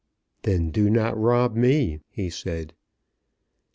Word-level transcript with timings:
"Then 0.41 0.71
do 0.71 0.89
not 0.89 1.15
rob 1.15 1.55
me," 1.55 1.99
he 2.09 2.31
said. 2.31 2.73